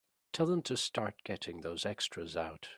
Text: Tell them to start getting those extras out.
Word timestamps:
Tell 0.33 0.47
them 0.47 0.63
to 0.63 0.77
start 0.77 1.23
getting 1.23 1.61
those 1.61 1.85
extras 1.85 2.35
out. 2.35 2.69